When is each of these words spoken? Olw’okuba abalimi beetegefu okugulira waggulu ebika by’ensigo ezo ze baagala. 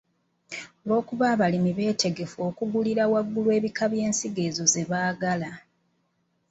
Olw’okuba 0.83 1.25
abalimi 1.33 1.71
beetegefu 1.77 2.37
okugulira 2.49 3.03
waggulu 3.11 3.49
ebika 3.57 3.83
by’ensigo 3.91 4.41
ezo 4.49 4.63
ze 4.73 4.83
baagala. 4.89 5.51